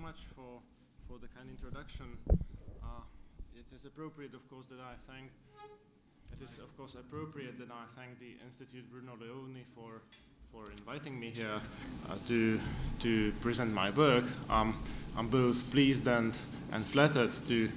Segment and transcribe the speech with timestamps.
[0.00, 0.60] much for,
[1.06, 2.06] for the kind introduction.
[2.82, 3.04] Uh,
[3.54, 5.30] it is appropriate, of course, that I thank.
[6.32, 10.00] It is, of course, appropriate that I thank the Institute Bruno Leoni for
[10.52, 11.60] for inviting me here
[12.08, 12.58] uh, to
[13.00, 14.24] to present my work.
[14.48, 14.82] Um,
[15.16, 16.34] I'm both pleased and
[16.72, 17.68] and flattered to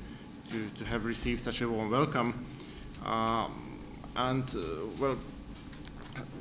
[0.50, 2.46] to to have received such a warm welcome.
[3.06, 3.80] Um,
[4.16, 5.18] and uh, well,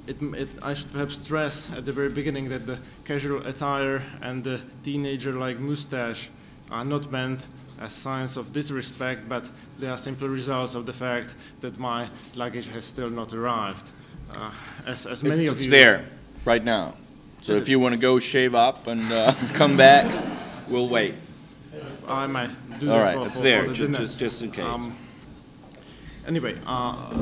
[0.06, 4.42] it, it, I should perhaps stress at the very beginning that the casual attire and
[4.42, 6.28] the teenager-like mustache
[6.70, 7.40] are not meant
[7.80, 9.44] as signs of disrespect, but
[9.78, 13.90] they are simply results of the fact that my luggage has still not arrived.
[14.34, 14.50] Uh,
[14.86, 16.04] as, as many it's, of it's you there
[16.44, 16.94] right now.
[17.42, 20.06] So if you want to go shave up and uh, come back,
[20.68, 21.14] we'll wait.
[22.06, 23.98] I might do All right, for, it's for, there, for the ju- dinner.
[23.98, 24.64] just- just in case.
[24.64, 24.96] Um,
[26.26, 27.14] anyway, uh,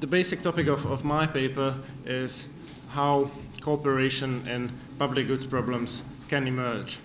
[0.00, 1.74] the basic topic of, of my paper
[2.06, 2.46] is
[2.90, 3.30] how
[3.60, 6.98] cooperation in public goods problems can emerge.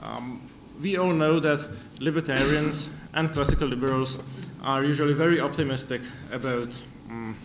[0.00, 0.48] Um,
[0.80, 1.68] we all know that
[2.00, 4.18] libertarians and classical liberals
[4.62, 6.68] are usually very optimistic about
[7.10, 7.36] um,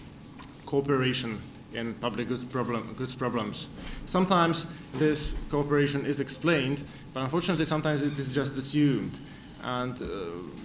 [0.66, 1.42] cooperation
[1.74, 3.68] in public goods, problem, goods problems.
[4.06, 9.20] Sometimes this cooperation is explained, but unfortunately sometimes it is just assumed.
[9.64, 10.08] And uh,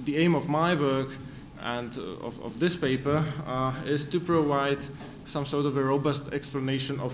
[0.05, 1.17] the aim of my work
[1.63, 4.79] and uh, of, of this paper uh, is to provide
[5.27, 7.13] some sort of a robust explanation of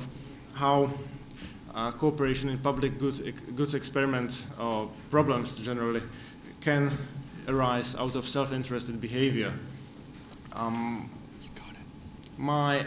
[0.55, 0.91] how
[1.75, 6.03] uh, cooperation in public good, goods experiments or problems generally
[6.61, 6.91] can
[7.47, 9.53] arise out of self-interested behavior.
[10.53, 11.11] Um,
[12.37, 12.85] my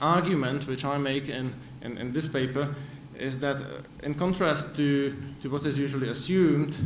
[0.00, 2.74] argument, which I make in, in, in this paper,
[3.18, 6.76] is that uh, in contrast to, to what is usually assumed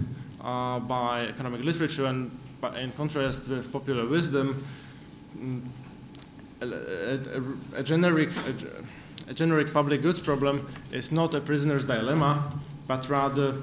[0.43, 2.31] uh, by economic literature and
[2.75, 4.65] in contrast with popular wisdom,
[5.39, 5.63] mm,
[6.61, 12.51] a, a, a, generic, a, a generic public goods problem is not a prisoner's dilemma,
[12.87, 13.57] but rather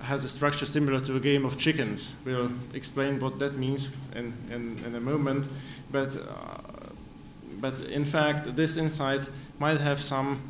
[0.00, 2.14] has a structure similar to a game of chickens.
[2.24, 5.48] We'll explain what that means in, in, in a moment.
[5.90, 6.90] But, uh,
[7.60, 9.22] but in fact, this insight
[9.58, 10.42] might have some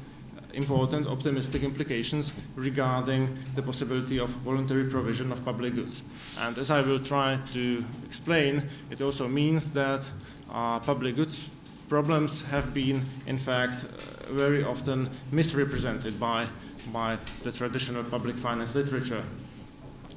[0.55, 6.03] important optimistic implications regarding the possibility of voluntary provision of public goods.
[6.41, 10.09] And as I will try to explain, it also means that
[10.51, 11.49] uh, public goods
[11.89, 16.47] problems have been, in fact, uh, very often misrepresented by,
[16.93, 19.23] by the traditional public finance literature.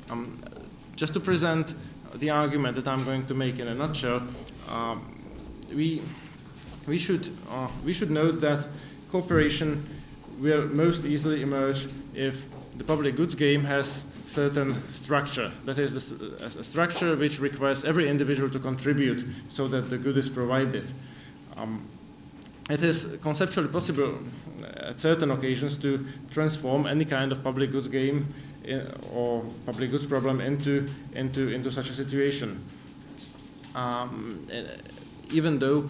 [0.10, 0.42] Um,
[0.96, 1.76] just to present
[2.16, 4.24] the argument that I'm going to make in a nutshell,
[4.72, 5.22] um,
[5.74, 6.02] we,
[6.88, 8.66] we, should, uh, we should note that
[9.12, 9.86] cooperation
[10.40, 12.46] will most easily emerge if
[12.78, 15.52] the public goods game has certain structure.
[15.66, 20.30] That is, a structure which requires every individual to contribute so that the good is
[20.30, 20.92] provided.
[21.56, 21.88] Um,
[22.70, 24.20] it is conceptually possible
[24.76, 28.34] at certain occasions to transform any kind of public goods game
[28.64, 32.64] in, or public goods problem into, into, into such a situation.
[33.74, 34.48] Um,
[35.32, 35.90] even though,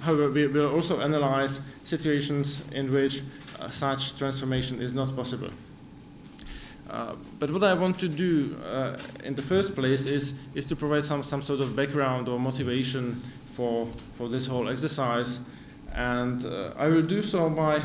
[0.00, 3.22] however, we will also analyze situations in which
[3.58, 5.50] uh, such transformation is not possible.
[6.88, 10.76] Uh, but what I want to do uh, in the first place is, is to
[10.76, 13.22] provide some, some sort of background or motivation
[13.52, 15.40] for, for this whole exercise.
[15.92, 17.82] And uh, I will do so by,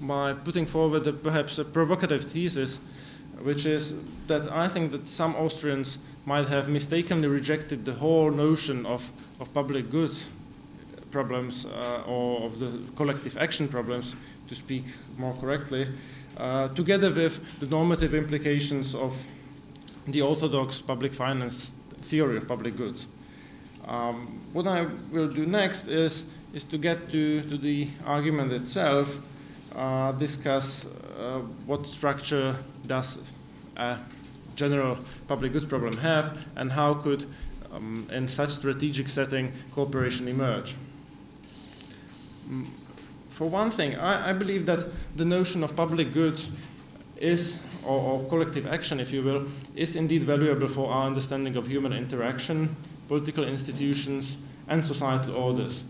[0.00, 2.80] by putting forward a, perhaps a provocative thesis,
[3.42, 3.94] which is
[4.26, 9.52] that I think that some Austrians might have mistakenly rejected the whole notion of, of
[9.54, 10.26] public goods
[11.10, 14.14] problems uh, or of the collective action problems,
[14.48, 14.84] to speak
[15.16, 15.86] more correctly,
[16.36, 19.14] uh, together with the normative implications of
[20.06, 21.72] the orthodox public finance
[22.02, 23.06] theory of public goods.
[23.86, 29.18] Um, what I will do next is, is to get to, to the argument itself,
[29.74, 32.56] uh, discuss uh, what structure
[32.86, 33.18] does
[33.76, 33.98] a
[34.56, 37.26] general public goods problem have, and how could,
[37.72, 40.74] um, in such strategic setting, cooperation emerge.
[43.30, 46.42] For one thing, I, I, believe that the notion of public good
[47.16, 47.56] is,
[47.86, 51.92] or, or, collective action, if you will, is indeed valuable for our understanding of human
[51.92, 52.76] interaction,
[53.08, 54.36] political institutions,
[54.68, 55.84] and societal orders.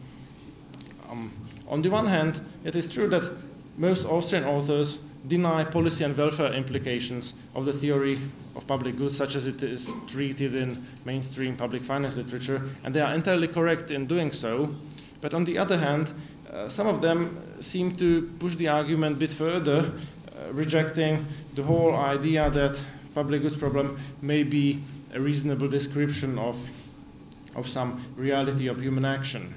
[1.10, 1.32] Um,
[1.66, 3.32] on the one hand, it is true that
[3.76, 8.20] most Austrian authors deny policy and welfare implications of the theory
[8.54, 13.00] of public goods, such as it is treated in mainstream public finance literature, and they
[13.00, 14.74] are entirely correct in doing so.
[15.20, 16.14] But on the other hand,
[16.52, 19.92] uh, some of them seem to push the argument a bit further,
[20.34, 22.80] uh, rejecting the whole idea that
[23.14, 24.82] public goods problem may be
[25.14, 26.56] a reasonable description of,
[27.54, 29.54] of some reality of human action.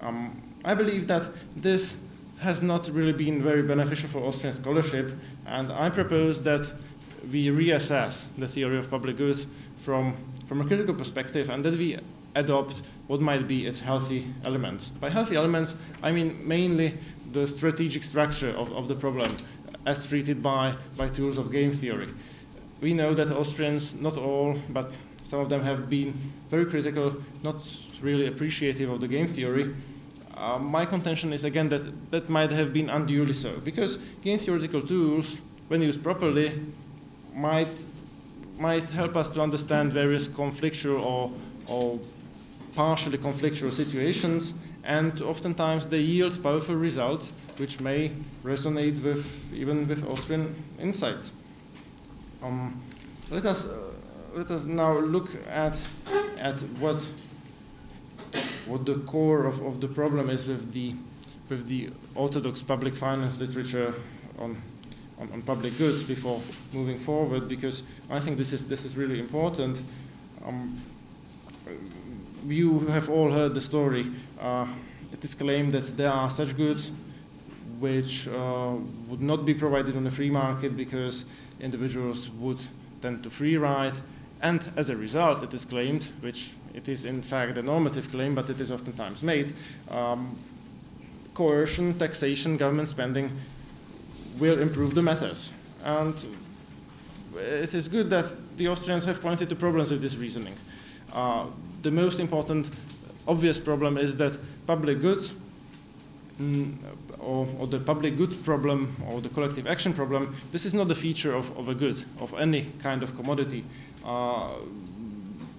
[0.00, 1.94] Um, I believe that this
[2.40, 5.12] has not really been very beneficial for Austrian scholarship,
[5.46, 6.70] and I propose that
[7.30, 9.46] we reassess the theory of public goods
[9.84, 10.16] from,
[10.48, 11.98] from a critical perspective and that we
[12.34, 14.88] adopt what might be its healthy elements.
[14.88, 16.98] By healthy elements, I mean mainly
[17.32, 19.36] the strategic structure of, of the problem
[19.86, 22.08] as treated by, by tools of game theory.
[22.80, 24.92] We know that Austrians, not all, but
[25.22, 26.12] some of them have been
[26.50, 27.56] very critical, not
[28.00, 29.74] really appreciative of the game theory.
[30.36, 34.82] Uh, my contention is again that that might have been unduly so, because game theoretical
[34.82, 35.38] tools,
[35.68, 36.60] when used properly,
[37.34, 37.68] might
[38.58, 41.32] might help us to understand various conflictual or,
[41.66, 41.98] or
[42.74, 44.54] partially conflictual situations,
[44.84, 48.10] and oftentimes they yield powerful results which may
[48.42, 51.32] resonate with even with Austrian insights.
[52.42, 52.80] Um,
[53.30, 53.92] let us uh,
[54.34, 55.76] let us now look at
[56.38, 57.00] at what
[58.66, 60.94] what the core of, of the problem is with the
[61.48, 63.94] with the orthodox public finance literature
[64.38, 64.60] on
[65.18, 66.40] on, on, public goods before
[66.72, 69.82] moving forward because I think this is this is really important.
[70.44, 70.80] Um,
[72.46, 74.10] you have all heard the story.
[74.40, 74.66] Uh,
[75.12, 76.90] it is claimed that there are such goods
[77.78, 78.76] which uh,
[79.08, 81.24] would not be provided on the free market because
[81.60, 82.60] individuals would
[83.00, 83.94] tend to free ride,
[84.40, 88.34] and as a result, it is claimed, which it is in fact a normative claim,
[88.34, 89.54] but it is oftentimes made.
[89.90, 90.38] Um,
[91.34, 93.30] coercion, taxation, government spending
[94.38, 95.52] will improve the matters.
[95.84, 96.14] And
[97.36, 100.54] it is good that the Austrians have pointed to problems with this reasoning.
[101.12, 101.46] Uh,
[101.82, 102.70] the most important,
[103.26, 105.32] obvious problem is that public goods,
[106.40, 106.74] mm,
[107.18, 110.94] or, or, the public good problem, or the collective action problem, this is not a
[110.94, 113.64] feature of, of a good, of any kind of commodity.
[114.04, 114.54] Uh,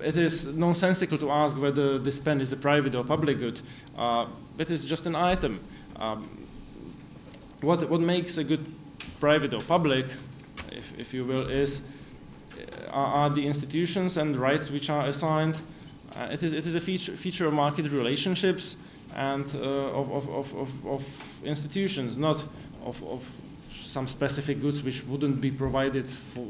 [0.02, 3.62] it is nonsensical to ask whether this pen is a private or public good.
[3.98, 4.28] Uh,
[4.58, 5.60] it is just an item.
[5.96, 6.46] Um,
[7.62, 8.66] what, what makes a good
[9.20, 10.06] private or public,
[10.72, 11.82] if, if you will, is
[12.58, 15.62] uh, are, the institutions and rights which are assigned.
[16.16, 18.76] Uh, it, is, it is a feature, feature of market relationships
[19.16, 21.04] and uh, of, of, of, of,
[21.44, 22.44] institutions, not
[22.86, 23.28] of, of
[23.82, 26.46] some specific goods which wouldn't be provided for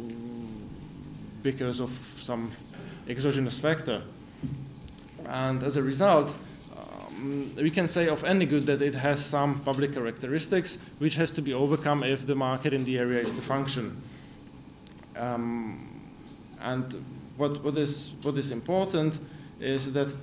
[1.42, 2.52] because of some
[3.08, 4.02] exogenous factor.
[5.26, 6.34] And as a result,
[6.76, 11.32] um, we can say of any good that it has some public characteristics which has
[11.34, 14.02] to be overcome if the market in the area is to function.
[15.16, 16.02] Um,
[16.62, 17.04] and
[17.38, 19.20] what, what, is, what is important
[19.64, 20.14] is that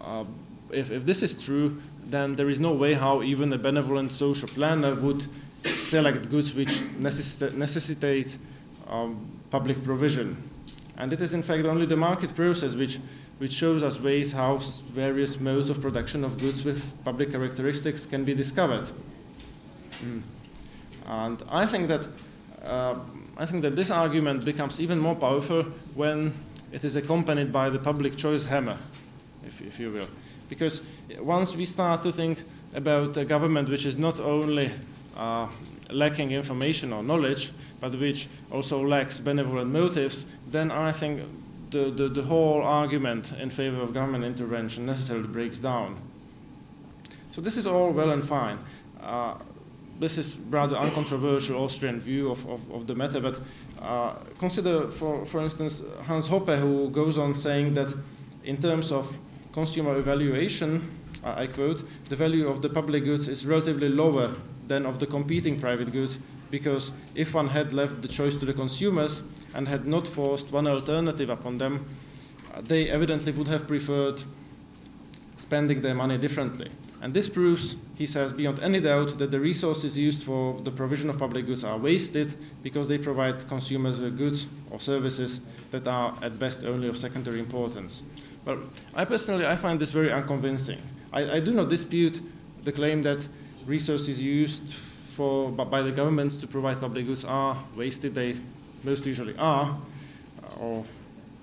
[0.00, 0.24] uh,
[0.70, 4.48] if, if this is true, then there is no way how even a benevolent social
[4.48, 5.26] planner would
[5.64, 8.38] select goods which necess necessitate
[8.88, 10.36] um, public provision.
[10.96, 12.98] And it is in fact only the market process which
[13.38, 14.58] which shows us ways how
[14.92, 18.90] various modes of production of goods with public characteristics can be discovered.
[20.02, 20.22] Mm.
[21.06, 22.06] And I think that
[22.64, 22.96] uh,
[23.36, 25.62] I think that this argument becomes even more powerful
[25.94, 26.34] when
[26.72, 28.78] it is accompanied by the public choice hammer,
[29.46, 30.08] if, if you will.
[30.48, 30.82] Because
[31.20, 32.42] once we start to think
[32.74, 34.70] about a government which is not only
[35.16, 35.48] uh,
[35.90, 37.50] lacking information or knowledge,
[37.80, 41.22] but which also lacks benevolent motives, then I think
[41.70, 46.00] the, the, the whole argument in favor of government intervention necessarily breaks down.
[47.32, 48.58] So this is all well and fine.
[49.00, 49.36] Uh,
[49.98, 53.40] this is rather uncontroversial Austrian view of, of, of the matter, but
[53.80, 57.92] uh, consider, for, for instance, Hans Hoppe, who goes on saying that
[58.44, 59.12] in terms of
[59.52, 60.88] consumer evaluation,
[61.24, 64.34] uh, I quote, the value of the public goods is relatively lower
[64.68, 66.18] than of the competing private goods
[66.50, 69.22] because if one had left the choice to the consumers,
[69.54, 71.86] and had not forced one alternative upon them,
[72.54, 74.22] uh, they evidently would have preferred
[75.36, 76.70] spending their money differently.
[77.00, 81.08] And this proves, he says, beyond any doubt that the resources used for the provision
[81.08, 85.40] of public goods are wasted because they provide consumers with goods or services
[85.70, 88.02] that are at best only of secondary importance.
[88.44, 88.58] Well,
[88.94, 90.80] I personally, I find this very unconvincing.
[91.12, 92.20] I, I do not dispute
[92.64, 93.26] the claim that
[93.64, 94.62] resources used
[95.14, 98.14] for, by the governments to provide public goods are wasted.
[98.14, 98.36] They
[98.82, 99.78] most usually are,
[100.58, 100.84] or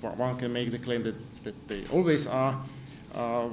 [0.01, 2.61] one can make the claim that, that they always are.
[3.13, 3.49] Uh,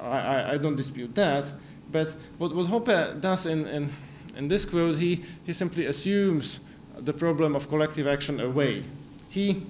[0.00, 1.46] I, I, don't dispute that.
[1.90, 3.90] But what, what Hoppe does in, in,
[4.36, 6.60] in this quote, he, he simply assumes
[6.98, 8.84] the problem of collective action away.
[9.28, 9.62] He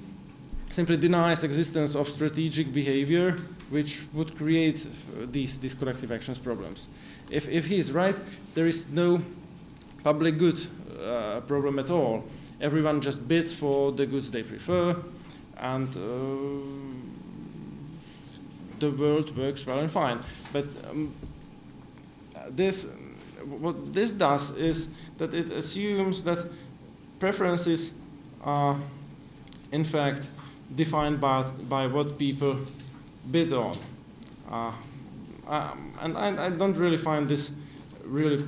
[0.71, 3.39] simply denies existence of strategic behavior
[3.71, 4.87] which would create
[5.31, 6.89] these, these collective actions problems.
[7.31, 8.17] If, if he is right,
[8.55, 9.21] there is no
[10.03, 10.59] public good
[11.03, 12.25] uh, problem at all
[12.61, 14.97] everyone just bids for the goods they prefer,
[15.59, 17.08] and uh,
[18.81, 20.21] the world works well and fine.
[20.53, 21.15] But um,
[22.51, 22.87] this,
[23.45, 26.47] what this does is that it assumes that
[27.19, 27.93] preferences
[28.43, 28.79] are,
[29.73, 30.27] in fact,
[30.75, 32.59] defined by, by what people
[33.31, 33.77] bid on.
[34.51, 34.73] Uh,
[35.47, 37.51] um, and I, I, don't really find this
[38.05, 38.45] really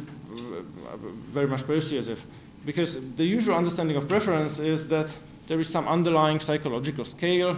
[1.33, 2.23] very much persuasive
[2.65, 5.09] because the usual understanding of preference is that
[5.47, 7.57] there is some underlying psychological scale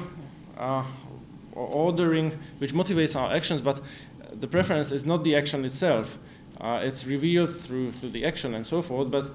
[0.58, 0.84] uh,
[1.54, 3.82] ordering which motivates our actions, but
[4.32, 6.18] the preference is not the action itself.
[6.60, 9.10] Uh, it's revealed through, through the action and so forth.
[9.10, 9.30] But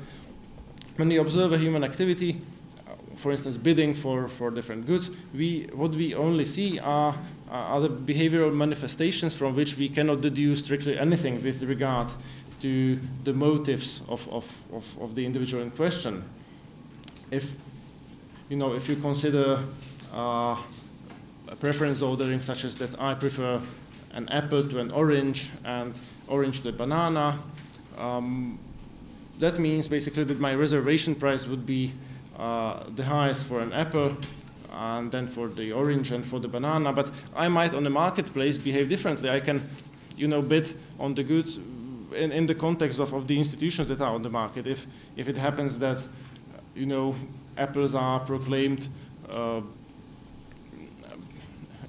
[0.96, 2.42] when we observe a human activity,
[2.88, 7.16] uh, for instance, bidding for, for different goods, we, what we only see are,
[7.50, 12.08] are the behavioral manifestations from which we cannot deduce strictly anything with regard
[12.62, 16.24] to the motives of, of, of, of the individual in question.
[17.30, 17.54] If
[18.50, 19.64] you know, if you consider
[20.14, 20.62] uh,
[21.56, 23.62] preference ordering such as that I prefer
[24.14, 25.94] an apple to an orange and
[26.28, 27.40] orange to a banana,
[27.98, 28.60] um,
[29.40, 31.94] that means basically that my reservation price would be
[32.38, 34.18] uh, the highest for an apple
[34.72, 36.94] and then for the orange and for the banana.
[36.94, 39.30] But I might on the marketplace behave differently.
[39.30, 39.68] I can,
[40.16, 41.58] you know, bid on the goods
[42.16, 44.68] in, in the context of, of the institutions that are on the market.
[44.68, 44.86] If,
[45.16, 46.00] if it happens that,
[46.76, 47.16] you know,
[47.58, 48.88] apples are proclaimed
[49.30, 49.62] uh,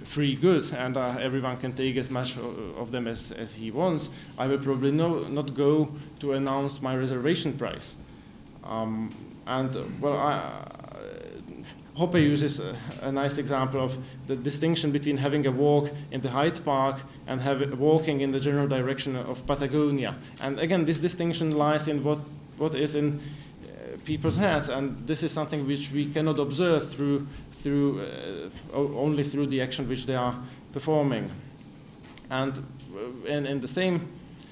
[0.08, 4.08] free goods and uh, everyone can take as much of them as, as he wants,
[4.38, 7.96] I will probably no, not go to announce my reservation price.
[8.64, 9.14] Um,
[9.46, 10.64] and uh, well, I,
[11.98, 13.98] Hoppe uses a, a, nice example of
[14.28, 18.38] the distinction between having a walk in the Hyde Park and have, walking in the
[18.38, 20.14] general direction of Patagonia.
[20.40, 22.18] And again, this distinction lies in what,
[22.56, 27.26] what is in uh, people's heads, and this is something which we cannot observe through,
[27.62, 30.34] through uh, only through the action which they are
[30.72, 31.30] performing.
[32.30, 32.58] And
[32.94, 34.08] uh, in, in the same,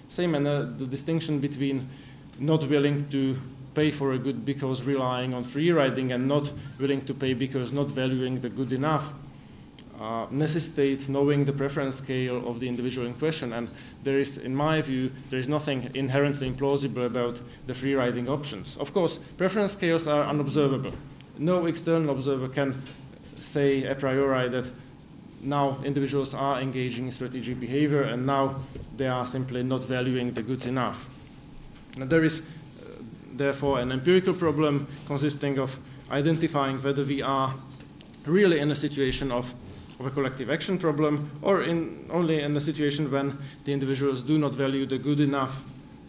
[0.08, 1.88] same manner, the distinction between
[2.38, 3.36] not willing to
[3.74, 7.72] pay for a good because relying on free riding and not willing to pay because
[7.72, 9.12] not valuing the good enough
[10.00, 13.52] uh, necessitates knowing the preference scale of the individual in question.
[13.52, 13.68] And
[14.02, 18.76] there is, in my view, there is nothing inherently implausible about the free riding options.
[18.78, 20.92] Of course, preference scales are unobservable.
[21.38, 22.82] No external observer can
[23.40, 24.64] say a priori that
[25.42, 28.56] now individuals are engaging in strategic behavior and now
[28.96, 31.08] they are simply not valuing the goods enough.
[31.96, 32.42] Now, there is
[33.32, 35.78] therefore an empirical problem consisting of
[36.10, 37.54] identifying whether we are
[38.24, 39.52] really in a situation of,
[40.00, 44.38] of a collective action problem or in, only in a situation when the individuals do
[44.38, 45.62] not value the good enough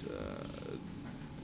[0.10, 0.14] uh,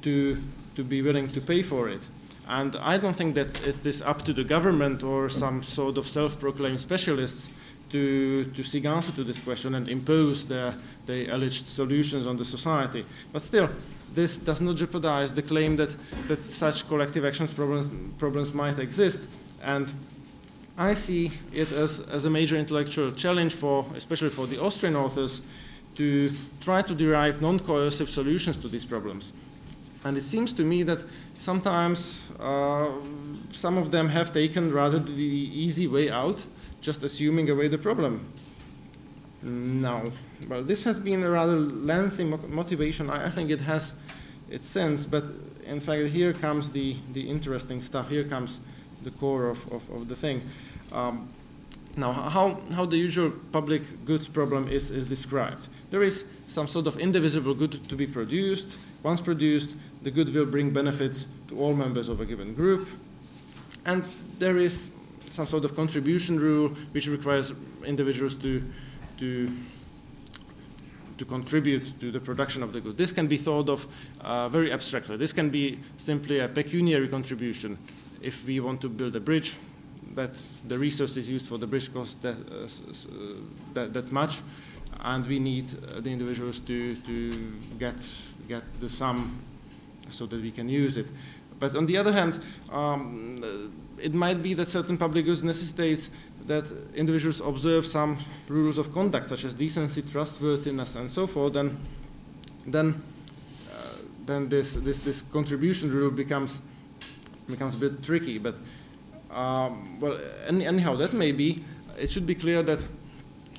[0.01, 0.37] to,
[0.75, 2.01] to be willing to pay for it.
[2.47, 6.07] And I don't think that it is up to the government or some sort of
[6.07, 7.49] self-proclaimed specialists
[7.91, 10.73] to, to seek answer to this question and impose their,
[11.05, 13.05] their alleged solutions on the society.
[13.31, 13.69] But still,
[14.13, 15.95] this does not jeopardize the claim that,
[16.27, 19.21] that such collective actions problems, problems might exist.
[19.61, 19.93] And
[20.77, 25.41] I see it as, as a major intellectual challenge for, especially for the Austrian authors,
[25.95, 29.33] to try to derive non-coercive solutions to these problems.
[30.05, 31.03] And it seems to me that
[31.37, 32.89] sometimes uh,
[33.53, 36.45] some of them have taken rather the easy way out,
[36.81, 38.25] just assuming away the problem.
[39.41, 40.03] No.
[40.47, 43.09] Well, this has been a rather lengthy mo motivation.
[43.09, 43.93] I, I, think it has
[44.49, 45.25] its sense, but
[45.65, 48.09] in fact, here comes the, the interesting stuff.
[48.09, 48.61] Here comes
[49.03, 50.41] the core of, of, of the thing.
[50.91, 51.29] Um,
[51.95, 55.67] now, how, how the usual public goods problem is, is described.
[55.91, 58.77] There is some sort of indivisible good to be produced.
[59.03, 62.87] Once produced, the good will bring benefits to all members of a given group.
[63.85, 64.03] And
[64.39, 64.91] there is
[65.29, 67.53] some sort of contribution rule which requires
[67.85, 68.63] individuals to
[69.17, 69.49] to
[71.17, 72.97] to contribute to the production of the good.
[72.97, 73.87] This can be thought of
[74.21, 75.15] uh, very abstractly.
[75.17, 77.77] This can be simply a pecuniary contribution.
[78.21, 79.55] If we want to build a bridge,
[80.15, 80.31] that
[80.67, 83.35] the resources used for the bridge cost that, uh, uh,
[83.73, 84.39] that, that, much,
[85.01, 87.95] and we need uh, the individuals to, to get,
[88.47, 89.39] get the sum
[90.09, 91.07] so that we can use it.
[91.59, 92.41] But on the other hand,
[92.71, 96.09] um, it might be that certain public goods necessitates
[96.47, 98.17] that individuals observe some
[98.49, 101.77] rules of conduct, such as decency, trustworthiness, and so forth, then,
[102.65, 103.01] then,
[103.71, 103.95] uh,
[104.25, 106.61] then this, this, this contribution rule becomes,
[107.47, 108.39] becomes a bit tricky.
[108.39, 108.55] But,
[109.31, 111.63] um, well, any, anyhow, that may be,
[111.97, 112.79] it should be clear that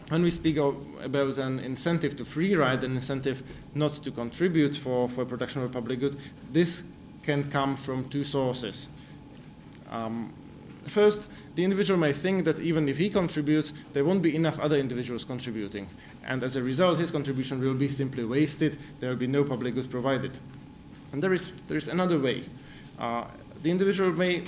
[0.08, 3.42] when we speak of, about an incentive to free ride, an incentive
[3.74, 6.16] not to contribute for, for production of a public good,
[6.52, 6.82] this
[7.22, 8.88] can come from two sources.
[9.90, 10.32] Um,
[10.88, 11.22] first,
[11.54, 15.24] the individual may think that even if he contributes, there won't be enough other individuals
[15.24, 15.88] contributing.
[16.24, 18.78] And as a result, his contribution will be simply wasted.
[19.00, 20.36] There will be no public good provided.
[21.12, 22.44] And there is, there is another way.
[22.98, 23.24] Uh,
[23.62, 24.42] the individual may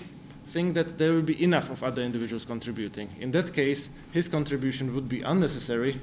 [0.50, 3.10] think that there will be enough of other individuals contributing.
[3.20, 6.00] In that case, his contribution would be unnecessary,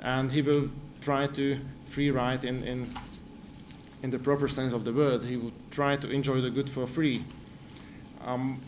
[0.00, 0.68] and he will
[1.00, 2.90] try to free ride in, in,
[4.02, 5.22] in the proper sense of the word.
[5.22, 7.24] He will try to enjoy the good for free.
[8.24, 8.60] Um,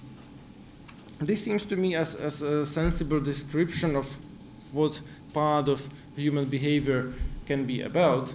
[1.18, 4.16] this seems to me as, as a sensible description of
[4.72, 5.00] what
[5.32, 7.12] part of human behavior
[7.46, 8.32] can be about.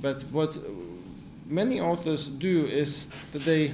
[0.00, 0.56] But what
[1.46, 3.72] many authors do is that they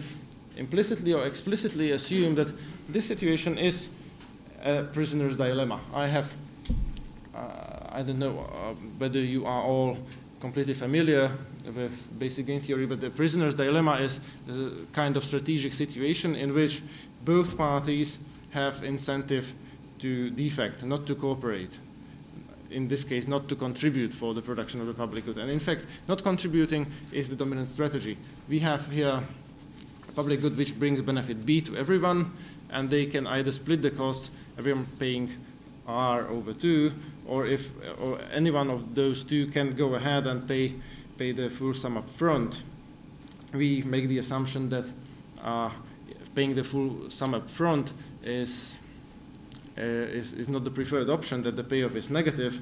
[0.57, 2.53] implicitly or explicitly assume that
[2.89, 3.89] this situation is
[4.63, 5.81] a prisoner's dilemma.
[5.95, 6.33] I have,
[7.35, 7.39] uh,
[7.91, 9.99] I don't know uh, whether you are all
[10.41, 11.31] completely familiar
[11.65, 16.55] with basic game theory, but the prisoner's dilemma is a kind of strategic situation in
[16.55, 16.83] which
[17.25, 18.19] both parties
[18.51, 19.53] have incentive
[19.99, 21.79] to defect, not to cooperate.
[22.71, 25.39] In this case, not to contribute for the production of the public good.
[25.39, 28.19] And in fact, not contributing is the dominant strategy.
[28.49, 29.23] We have here
[30.17, 32.33] public good which brings benefit B to everyone,
[32.71, 35.31] and they can either split the cost, everyone paying
[35.87, 36.91] R over 2,
[37.27, 37.71] or if
[38.01, 40.75] or any one of those two can go ahead and pay,
[41.19, 42.63] pay the full sum up front.
[43.53, 44.87] We make the assumption that
[45.43, 45.71] uh,
[46.35, 47.93] paying the full sum up front
[48.25, 48.79] is,
[49.79, 52.61] uh, is, is not the preferred option, that the payoff is negative,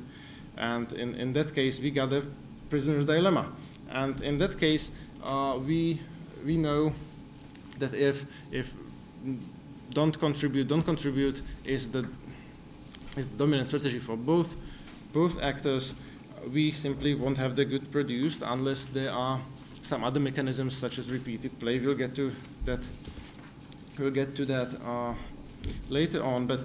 [0.56, 2.25] and in, in that case, we got a
[2.68, 3.46] prisoner's dilemma.
[3.90, 4.90] And in that case,
[5.23, 6.00] uh, we,
[6.44, 6.92] we know
[7.78, 8.73] that if, if
[9.90, 12.07] don't contribute, don't contribute is the,
[13.16, 14.54] is the dominant strategy for both,
[15.12, 15.95] both actors,
[16.52, 19.40] we simply won't have the good produced unless there are
[19.83, 21.78] some other mechanisms such as repeated play.
[21.78, 22.33] We'll get to
[22.64, 22.81] that.
[23.99, 25.14] We'll get to that uh,
[25.88, 26.47] later on.
[26.47, 26.61] But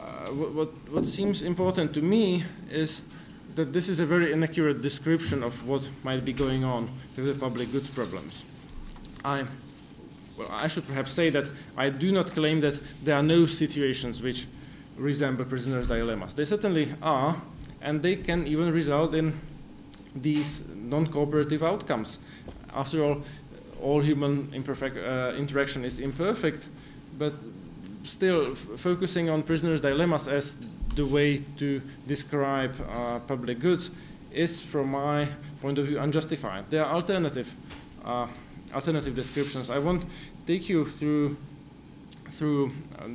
[0.00, 3.02] uh, what, what seems important to me is
[3.54, 7.34] that this is a very inaccurate description of what might be going on with the
[7.34, 8.44] public goods problems.
[9.24, 9.44] I,
[10.36, 11.46] well, I should perhaps say that
[11.76, 12.74] I do not claim that
[13.04, 14.46] there are no situations which
[14.96, 16.34] resemble prisoners' dilemmas.
[16.34, 17.40] They certainly are,
[17.80, 19.38] and they can even result in
[20.14, 22.18] these non-cooperative outcomes.
[22.74, 23.22] After all,
[23.82, 26.68] all human uh, interaction is imperfect,
[27.18, 27.34] but
[28.04, 30.56] still focusing on prisoners' dilemmas as
[30.94, 33.90] the way to describe uh, public goods
[34.30, 35.28] is, from my
[35.60, 36.64] point of view, unjustified.
[36.70, 37.52] There are alternative,
[38.04, 38.26] uh,
[38.74, 39.70] alternative descriptions.
[39.70, 40.04] I won't
[40.46, 41.36] take you through
[42.32, 43.08] through uh,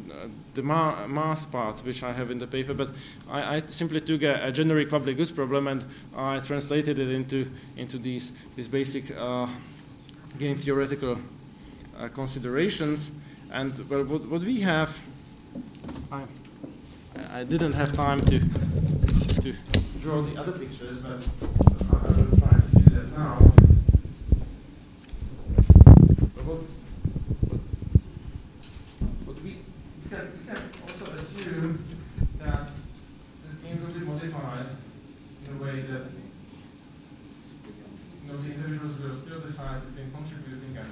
[0.54, 2.90] the ma math part, which I have in the paper, but
[3.28, 5.84] I, I simply took a, a, generic public goods problem and
[6.16, 9.48] I translated it into into these these basic uh,
[10.38, 11.18] game theoretical
[12.00, 13.12] uh, considerations.
[13.52, 14.96] And well, what, what we have,
[16.12, 16.24] I,
[17.32, 19.56] I didn't have time to, to
[20.02, 23.40] draw the other pictures, but I will try to do that now.
[26.36, 26.62] But what,
[27.48, 27.62] what,
[29.26, 29.58] what we,
[30.04, 31.86] we, can, we can also assume
[32.40, 32.68] that
[33.48, 34.68] this game will be modified
[35.48, 36.04] in a way that
[38.26, 40.92] you know, the individuals will still decide between contributing and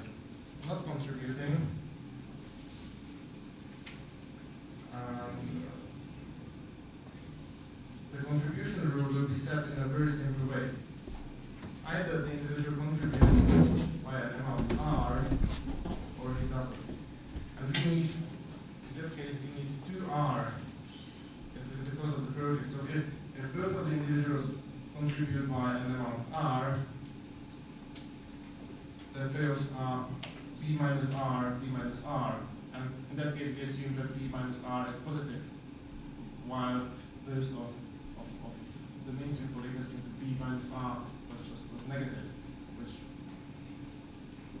[0.68, 1.68] not contributing.
[4.92, 5.62] Um,
[8.12, 10.70] the contribution rule will be set in a very simple way.
[11.86, 15.20] Either the individual contributes by an amount R,
[16.22, 16.74] or he doesn't.
[17.58, 20.52] And we need, in that case, we need two R,
[21.54, 22.68] it's, it's because of the project.
[22.68, 23.04] So if,
[23.38, 24.50] if both of the individuals
[24.98, 26.78] contribute by an amount R,
[29.12, 30.06] the pairs are
[30.66, 32.34] B minus R, B minus R,
[32.74, 35.42] and in that case, we assume that B minus R is positive,
[36.46, 36.82] while
[37.26, 37.70] those of,
[38.18, 38.52] of, of
[39.06, 40.98] the mainstream polygon assume that B minus R
[41.30, 42.26] was, was, negative,
[42.82, 42.98] which,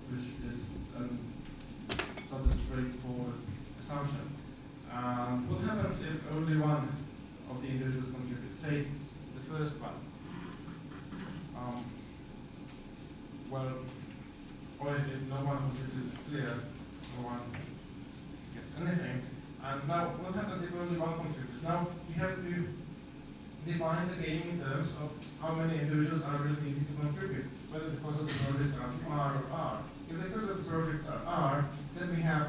[0.06, 1.18] which is um,
[2.30, 3.34] not a straightforward
[3.80, 4.30] assumption.
[4.92, 6.88] Um, what happens if only one
[7.50, 8.60] of the individuals contributes?
[8.60, 8.86] Say,
[9.34, 9.98] the first one.
[11.58, 11.84] Um,
[13.50, 13.72] well,
[14.78, 16.54] or if no one contributes clear,
[17.18, 17.50] no one
[18.54, 19.26] gets anything.
[19.64, 21.62] And now, what happens if only one contributes?
[21.64, 22.75] Now, we have to
[23.66, 25.10] define the game in terms of
[25.42, 29.34] how many individuals are really needed to contribute, whether because of the projects are R
[29.34, 29.82] or R.
[30.08, 32.46] If the cost of the projects are R, then we have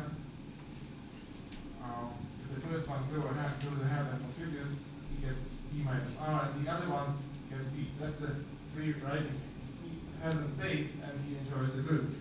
[1.83, 2.13] um,
[2.53, 4.71] the first one go ahead, goes ahead and contributes,
[5.09, 5.39] he gets
[5.73, 7.17] B minus R, and the other one
[7.49, 7.87] gets B.
[7.99, 8.35] That's the
[8.75, 9.41] free riding.
[9.83, 12.15] He hasn't paid and he enjoys the good.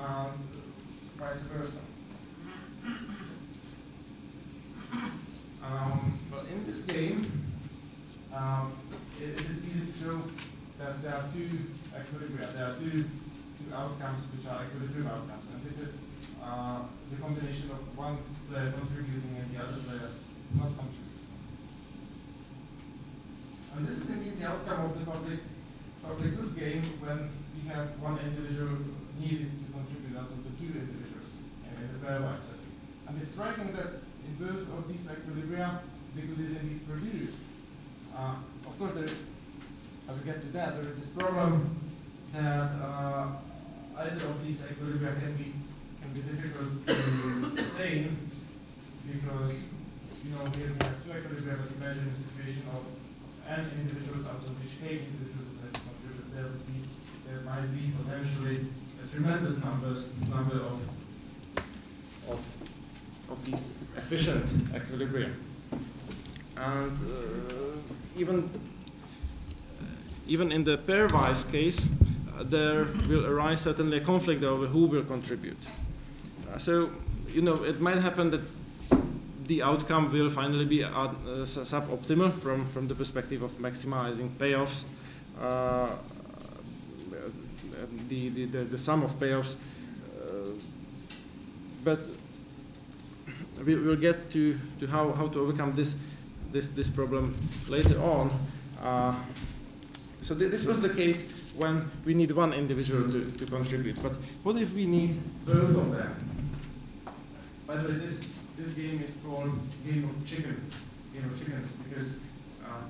[0.00, 0.32] And
[1.18, 1.78] vice versa.
[5.62, 7.39] Um, but in this game,
[8.34, 8.72] um,
[9.20, 10.22] it, it is easy to show
[10.78, 15.44] that there are two equilibria, there are two, two outcomes which are equilibrium outcomes.
[15.52, 15.94] And this is
[16.42, 20.10] uh, the combination of one player contributing and the other player
[20.56, 21.10] not contributing.
[23.76, 25.40] And this is indeed the outcome of the public,
[26.02, 28.78] public good game when we have one individual
[29.18, 31.28] needed to contribute out of the two individuals
[31.66, 32.72] in the pairwise setting.
[33.06, 35.82] And it's striking that in both of these equilibria,
[36.16, 37.49] the good is indeed produced.
[38.16, 38.34] Uh,
[38.66, 39.14] of course, there is,
[40.08, 41.78] I will get to that, there is this problem
[42.32, 43.26] that uh,
[43.98, 45.54] either of these equilibria can be
[46.00, 48.16] can be difficult to obtain
[49.06, 49.52] because
[50.24, 52.82] you know here we have two equilibria, but imagine a situation of
[53.48, 56.34] n individuals out of which k individuals has contributed.
[56.34, 56.78] There would be
[57.26, 58.68] there might be potentially
[59.02, 60.80] a tremendous numbers number of
[62.28, 62.40] of
[63.28, 65.32] of these efficient equilibria.
[66.56, 67.49] And uh,
[68.20, 68.50] even
[70.28, 71.84] even in the pairwise case,
[72.38, 75.58] uh, there will arise certainly a conflict over who will contribute.
[76.52, 76.90] Uh, so,
[77.26, 78.42] you know, it might happen that
[79.48, 81.08] the outcome will finally be uh,
[81.44, 84.84] suboptimal from, from the perspective of maximizing payoffs.
[85.40, 85.88] Uh,
[88.08, 89.56] the, the, the, the, sum of payoffs.
[90.20, 90.52] Uh,
[91.82, 92.00] but
[93.64, 95.94] we will get to, to how, how to overcome this,
[96.52, 97.36] this, this problem
[97.68, 98.30] later on.
[98.82, 99.14] Uh,
[100.22, 101.24] so th this was the case
[101.56, 104.00] when we need one individual to, to contribute.
[104.02, 106.12] But what if we need both of them?
[107.66, 108.18] By the way, this,
[108.58, 109.52] this game is called
[109.86, 110.56] Game of Chicken,
[111.14, 112.08] Game of Chickens, because
[112.66, 112.82] uh,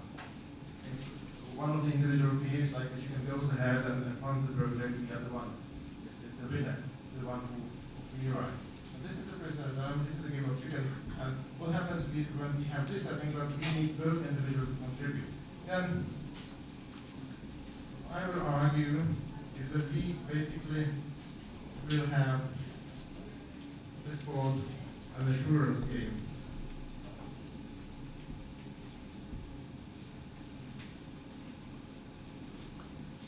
[1.57, 5.16] one of the individual behaves like the chicken goes ahead and, funds the project, the
[5.16, 5.53] other one
[6.09, 6.77] is, the winner,
[7.18, 7.61] the one who,
[8.25, 10.85] who So this is the prisoner's dilemma, this is the game of chicken.
[11.61, 15.29] What happens when we have this I think but we need both individuals to contribute?
[15.66, 16.07] Then
[18.11, 19.03] I will argue
[19.61, 20.87] is that we basically
[21.90, 22.40] will have
[24.07, 24.62] this called
[25.18, 26.14] an assurance game.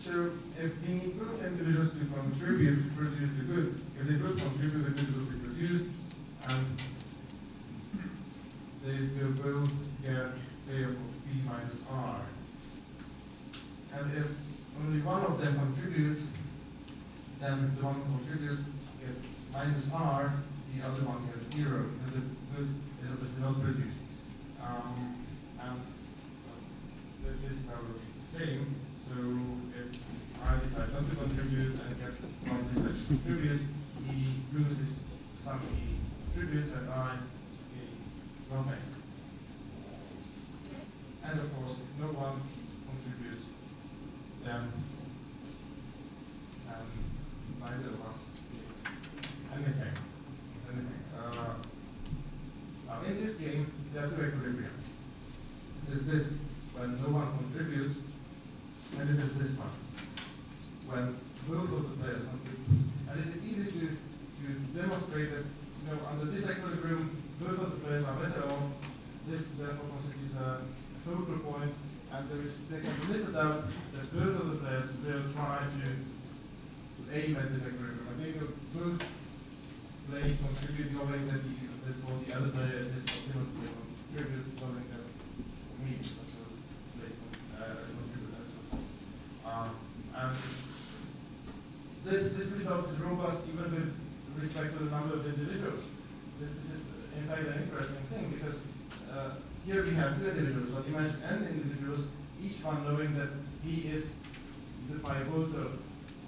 [0.03, 4.38] So if we need both individuals to contribute to produce the good, if they both
[4.38, 5.85] contribute, the good will be produced,
[6.49, 6.83] and
[9.02, 9.72] they will both
[10.04, 10.32] get
[10.68, 12.20] payoff of P minus R.
[13.94, 14.26] And if
[14.80, 16.22] only one of them contributes,
[17.40, 18.62] then the one contributes
[19.00, 19.18] gets
[19.52, 20.32] minus R,
[20.74, 21.90] the other one gets zero,
[22.54, 22.68] because
[23.02, 23.98] is obviously not produced.
[24.62, 25.26] Um,
[25.60, 25.80] and
[27.26, 27.82] this is our
[28.30, 29.14] same, so
[29.74, 29.98] if
[30.46, 32.14] I decide not to contribute and get
[32.48, 33.62] one decides to contribute,
[34.06, 35.00] he loses
[35.36, 35.98] some he
[36.32, 37.18] contributes and I
[37.74, 37.98] gain
[38.50, 38.91] nothing.
[42.02, 42.42] No one
[42.90, 43.46] contributes,
[44.50, 44.72] um,
[47.60, 48.18] neither of us
[99.64, 102.07] here we have two individuals, but imagine n individuals,
[102.42, 103.29] each one knowing that
[103.64, 104.12] he is
[104.90, 105.79] the pivotal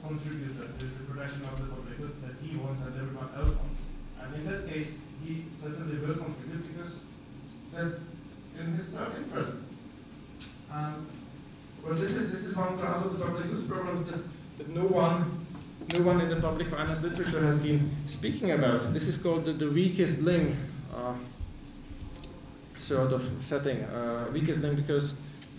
[0.06, 3.80] contributor to the production of the public good that he wants and everyone else wants.
[4.20, 4.92] And in that case,
[5.24, 6.98] he certainly will contribute because
[7.72, 7.96] that's
[8.58, 9.52] in his self-interest.
[10.72, 11.06] And
[11.82, 14.22] well, this is this is one class of the public goods problems that,
[14.58, 15.46] that no one
[15.92, 18.94] no one in the public finance literature has been speaking about.
[18.94, 20.54] This is called the, the weakest link.
[20.94, 21.14] Uh,
[22.84, 25.14] sort of setting, uh, weakest link because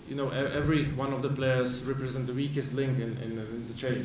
[0.08, 3.74] you know every one of the players represent the weakest link in, in, in the
[3.74, 4.04] chain,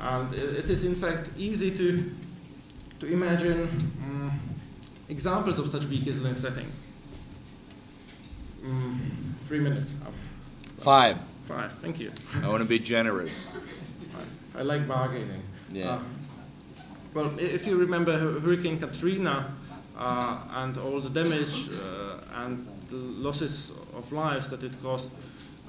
[0.00, 2.10] and it is in fact easy to
[3.00, 3.62] to imagine
[4.04, 4.40] um,
[5.08, 6.66] examples of such weakest link setting.
[8.64, 9.94] Um, three minutes.
[10.78, 11.18] Five.
[11.46, 11.72] Five.
[11.82, 12.12] Thank you.
[12.42, 13.32] I want to be generous.
[14.54, 15.42] I like bargaining.
[15.72, 15.94] Yeah.
[15.94, 16.00] Uh,
[17.14, 19.52] well, if you remember Hurricane Katrina,
[19.98, 25.12] and all the damage uh, and the losses of lives that it caused,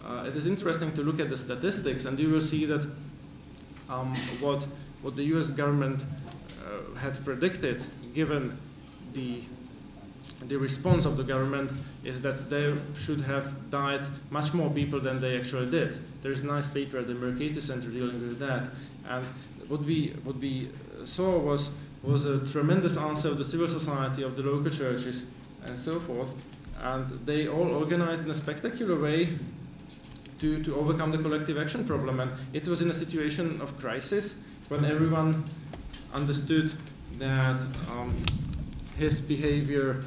[0.06, 2.88] uh, it is interesting to look at the statistics, and you will see that
[3.90, 4.68] um, what
[5.02, 5.50] what the U.S.
[5.50, 7.84] government uh, had predicted,
[8.14, 8.58] given
[9.14, 9.44] the
[10.48, 11.72] the response of the government
[12.04, 15.98] is that there should have died much more people than they actually did.
[16.22, 18.70] There is a nice paper at the Mercatus Center dealing with that.
[19.08, 19.26] And
[19.68, 20.70] what we, what we
[21.06, 21.70] saw was,
[22.04, 25.24] was a tremendous answer of the civil society, of the local churches,
[25.68, 26.34] and so forth.
[26.82, 29.38] And they all organized in a spectacular way
[30.40, 32.20] to, to overcome the collective action problem.
[32.20, 34.36] And it was in a situation of crisis
[34.68, 35.46] when everyone
[36.14, 36.74] understood
[37.20, 37.62] that
[37.92, 38.14] um,
[38.98, 40.04] his behavior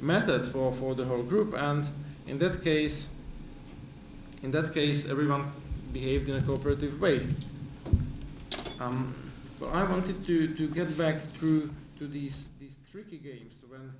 [0.00, 1.54] method for, for the whole group.
[1.54, 1.88] And
[2.26, 3.06] in that case,
[4.42, 5.52] in that case, everyone
[5.92, 7.26] behaved in a cooperative way.
[8.78, 9.14] Um,
[9.60, 13.92] well, I wanted to, to get back through to these, these tricky games when,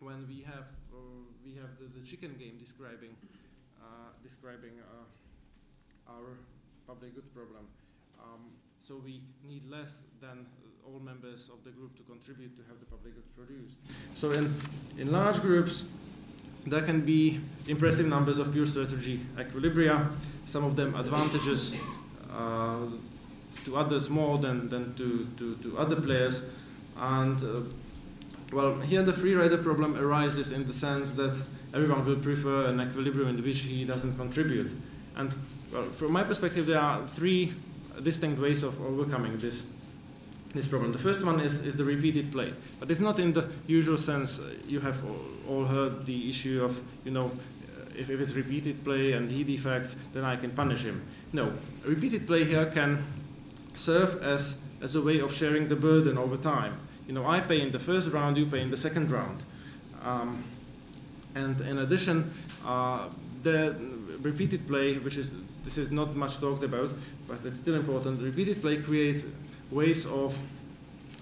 [0.00, 0.96] when we have, uh,
[1.42, 3.16] we have the, the chicken game describing,
[3.80, 6.36] uh, describing uh, our
[6.86, 7.66] public good problem.
[8.22, 8.50] Um,
[8.86, 10.44] so we need less than
[10.86, 13.78] all members of the group to contribute to have the public good produced.
[14.14, 14.54] So in,
[14.98, 15.84] in large groups,
[16.66, 20.10] there can be impressive numbers of pure strategy equilibria,
[20.44, 21.72] some of them advantages
[22.30, 22.80] uh,
[23.64, 26.42] to others more than, than to, to, to other players.
[26.96, 27.60] And uh,
[28.52, 31.36] well, here the free rider problem arises in the sense that
[31.72, 34.72] everyone will prefer an equilibrium in which he doesn't contribute.
[35.16, 35.34] And
[35.72, 37.54] well, from my perspective, there are three
[38.02, 39.62] distinct ways of overcoming this
[40.54, 40.92] this problem.
[40.92, 44.40] The first one is, is the repeated play, but it's not in the usual sense.
[44.66, 45.00] You have
[45.48, 47.30] all heard the issue of, you know,
[47.96, 51.06] if, if it's repeated play and he defects, then I can punish him.
[51.32, 51.52] No,
[51.84, 53.04] repeated play here can
[53.80, 56.78] serve as, as a way of sharing the burden over time.
[57.06, 59.42] You know, I pay in the first round, you pay in the second round.
[60.02, 60.44] Um,
[61.34, 62.32] and in addition,
[62.64, 63.08] uh,
[63.42, 63.76] the
[64.20, 65.32] repeated play, which is
[65.64, 66.92] this is not much talked about,
[67.28, 68.20] but it's still important.
[68.20, 69.24] Repeated play creates
[69.70, 70.36] ways of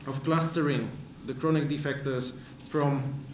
[0.06, 0.88] of clustering
[1.26, 2.32] the chronic defectors
[2.68, 3.24] from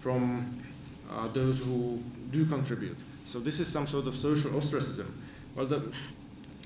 [0.00, 0.62] from
[1.10, 2.96] uh, those who do contribute.
[3.24, 5.06] So this is some sort of social ostracism.
[5.56, 5.90] Well, the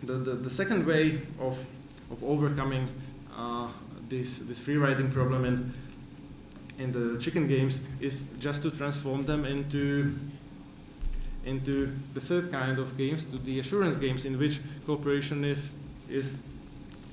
[0.03, 1.59] the, the, the second way of
[2.11, 2.89] of overcoming
[3.37, 3.69] uh,
[4.09, 5.73] this this free riding problem in
[6.79, 10.15] in the chicken games is just to transform them into
[11.45, 15.73] into the third kind of games, to the assurance games, in which cooperation is,
[16.09, 16.39] is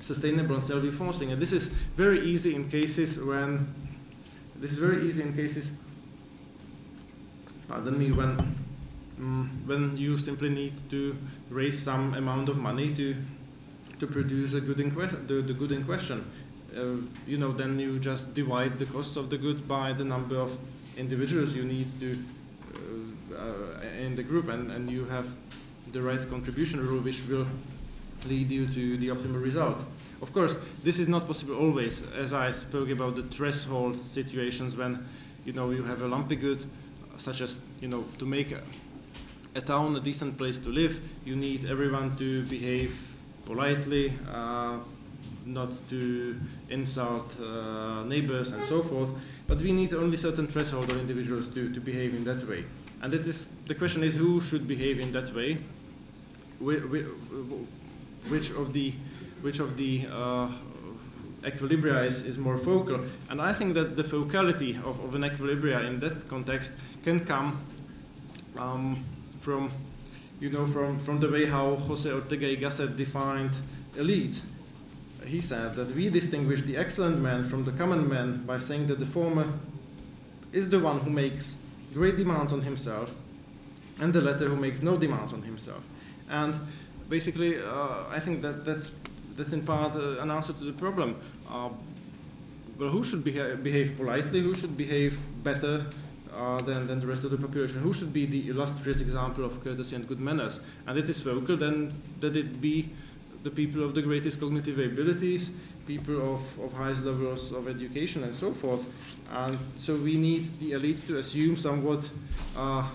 [0.00, 1.32] sustainable and self-enforcing.
[1.32, 3.72] And this is very easy in cases when,
[4.56, 5.70] this is very easy in cases,
[7.66, 8.54] pardon me, when,
[9.18, 11.16] when you simply need to
[11.50, 13.16] raise some amount of money to,
[14.00, 14.94] to produce a good in
[15.26, 16.24] the, the good in question.
[16.76, 20.36] Uh, you know, then you just divide the cost of the good by the number
[20.36, 20.58] of
[20.98, 22.18] individuals you need to
[23.34, 25.32] uh, in the group, and, and you have
[25.92, 27.46] the right contribution rule, which will
[28.26, 29.78] lead you to the optimal result.
[30.22, 35.06] Of course, this is not possible always, as I spoke about the threshold situations when
[35.44, 36.64] you know you have a lumpy good,
[37.18, 38.60] such as you know to make a,
[39.56, 42.94] a town a decent place to live, you need everyone to behave
[43.46, 44.78] politely, uh,
[45.46, 46.38] not to
[46.68, 49.10] insult uh, neighbors and so forth.
[49.46, 52.64] But we need only certain threshold of individuals to, to behave in that way.
[53.00, 55.58] And it is, the question is who should behave in that way?
[56.58, 58.92] Which of the,
[59.40, 60.50] which of the uh,
[61.42, 63.00] equilibria is, is more focal?
[63.30, 66.72] And I think that the focality of, of an equilibria in that context
[67.04, 67.60] can come
[68.58, 69.04] um,
[69.46, 69.70] from,
[70.40, 73.52] you know, from, from the way how Jose Ortega y Gasset defined
[73.96, 74.42] elite.
[75.24, 78.98] He said that we distinguish the excellent man from the common man by saying that
[78.98, 79.46] the former
[80.52, 81.56] is the one who makes
[81.94, 83.12] great demands on himself,
[84.00, 85.84] and the latter who makes no demands on himself.
[86.28, 86.52] And
[87.08, 88.90] basically, uh, I think that that's,
[89.36, 91.20] that's in part uh, an answer to the problem.
[91.48, 91.68] Uh,
[92.78, 94.40] well, who should beha behave politely?
[94.40, 95.86] Who should behave better
[96.36, 97.80] uh, than, than the rest of the population?
[97.80, 100.60] Who should be the illustrious example of courtesy and good manners?
[100.86, 102.90] And it is focal, then that it be
[103.42, 105.50] the people of the greatest cognitive abilities,
[105.86, 108.84] people of, of highest levels of education and so forth.
[109.32, 112.10] And so we need the elites to assume somewhat
[112.56, 112.88] uh,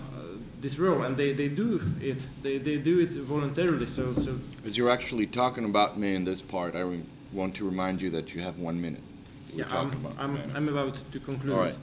[0.60, 2.18] this role, and they, they do it.
[2.42, 3.86] They, they do it voluntarily.
[3.86, 7.00] So, so as you're actually talking about me in this part, I
[7.32, 9.02] want to remind you that you have one minute.
[9.52, 11.54] We're yeah, I'm, I'm, I'm about to conclude.
[11.54, 11.74] All right.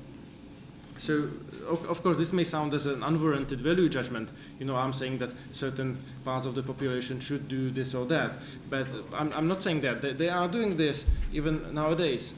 [0.99, 1.29] So,
[1.67, 4.29] of course, this may sound as an unwarranted value judgment.
[4.59, 8.33] You know, I'm saying that certain parts of the population should do this or that.
[8.69, 10.01] But I'm, I'm not saying that.
[10.01, 12.33] They, they, are doing this even nowadays.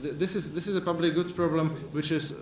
[0.00, 2.32] this is this is a public goods problem which is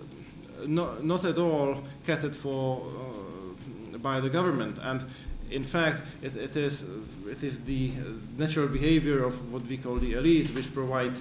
[0.65, 5.03] not not at all catered for uh, by the government, and
[5.49, 6.85] in fact, it, it is
[7.27, 7.91] it is the
[8.37, 11.13] natural behavior of what we call the elites, which provide,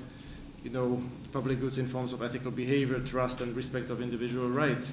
[0.66, 1.00] you know,
[1.30, 4.92] public goods in forms of ethical behavior, trust, and respect of individual rights.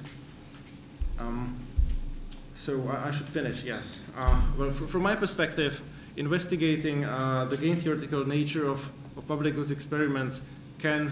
[1.18, 1.58] Um,
[2.56, 3.64] so I, I, should finish.
[3.64, 4.00] Yes.
[4.16, 5.82] Uh, well, fr- from my perspective,
[6.16, 10.42] investigating uh, the game theoretical nature of, of public goods experiments
[10.78, 11.10] can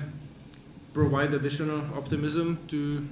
[0.94, 3.05] provide additional optimism to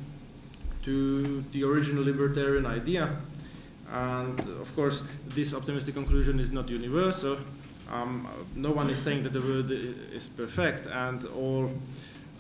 [0.85, 3.17] to the original libertarian idea.
[3.91, 5.03] And of course,
[5.35, 7.39] this optimistic conclusion is not universal.
[7.91, 11.71] Um, no one is saying that the world is perfect, and all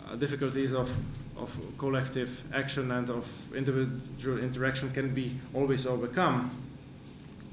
[0.08, 0.90] uh, difficulties of,
[1.36, 6.50] of collective action and of individual interaction can be always overcome.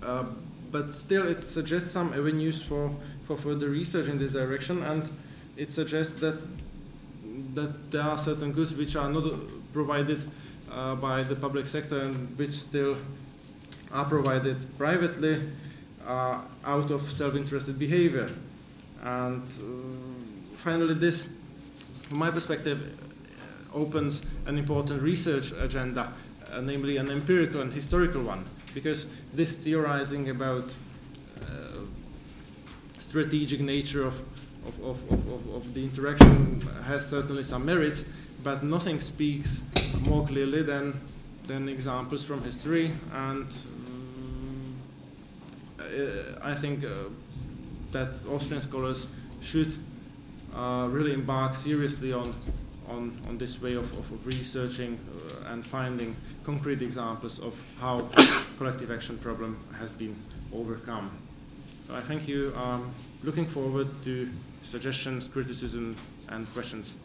[0.04, 0.26] Uh,
[0.72, 2.94] but still, it suggests some avenues for,
[3.26, 5.10] for further research in this direction, and
[5.56, 6.40] it suggests that
[7.54, 9.24] that there are certain goods which are not
[9.74, 10.30] provided
[10.72, 12.98] uh, by the public sector and which still
[13.92, 15.42] are provided privately
[16.08, 18.32] uh, out of self-interested behavior.
[19.04, 21.28] And uh, finally, this,
[22.04, 22.98] from my perspective,
[23.74, 26.14] opens an important research agenda,
[26.52, 30.74] uh, namely an empirical and historical one, because this theorizing about
[31.42, 31.80] uh,
[33.00, 34.20] strategic nature of,
[34.66, 38.06] of, of, of, of the interaction has certainly some merits,
[38.44, 39.62] but nothing speaks
[40.02, 41.00] more clearly than,
[41.46, 43.46] than examples from history and
[46.42, 47.10] I think uh,
[47.92, 49.08] that Austrian scholars
[49.42, 49.74] should
[50.56, 52.34] uh, really embark seriously on,
[52.88, 55.00] on, on this way of, of, of researching
[55.46, 58.10] and finding concrete examples of how
[58.58, 60.16] collective action problem has been
[60.54, 61.12] overcome.
[61.88, 62.54] So I thank you.
[62.56, 62.92] Um,
[63.24, 64.30] looking forward to
[64.64, 65.96] suggestions, criticism,
[66.30, 66.96] and questions.